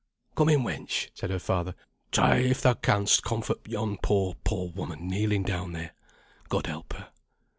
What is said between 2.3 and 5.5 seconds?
if thou canst comfort yon poor, poor woman, kneeling